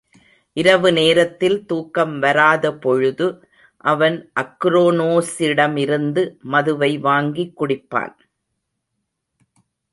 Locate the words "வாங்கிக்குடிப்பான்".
6.99-8.15